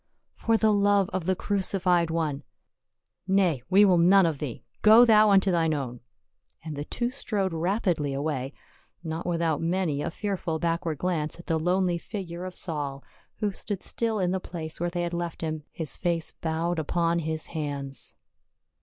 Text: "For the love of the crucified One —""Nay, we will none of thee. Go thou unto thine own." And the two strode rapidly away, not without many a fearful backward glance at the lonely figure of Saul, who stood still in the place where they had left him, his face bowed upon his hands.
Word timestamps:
"For 0.35 0.57
the 0.57 0.73
love 0.73 1.11
of 1.13 1.27
the 1.27 1.35
crucified 1.35 2.09
One 2.09 2.41
—""Nay, 3.27 3.61
we 3.69 3.85
will 3.85 3.99
none 3.99 4.25
of 4.25 4.39
thee. 4.39 4.63
Go 4.81 5.05
thou 5.05 5.29
unto 5.29 5.51
thine 5.51 5.75
own." 5.75 5.99
And 6.63 6.75
the 6.75 6.85
two 6.85 7.11
strode 7.11 7.53
rapidly 7.53 8.11
away, 8.11 8.51
not 9.03 9.27
without 9.27 9.61
many 9.61 10.01
a 10.01 10.09
fearful 10.09 10.57
backward 10.57 10.97
glance 10.97 11.39
at 11.39 11.45
the 11.45 11.59
lonely 11.59 11.99
figure 11.99 12.45
of 12.45 12.55
Saul, 12.55 13.03
who 13.41 13.51
stood 13.51 13.83
still 13.83 14.17
in 14.17 14.31
the 14.31 14.39
place 14.39 14.79
where 14.79 14.89
they 14.89 15.03
had 15.03 15.13
left 15.13 15.41
him, 15.41 15.65
his 15.71 15.95
face 15.97 16.31
bowed 16.31 16.79
upon 16.79 17.19
his 17.19 17.45
hands. 17.53 18.15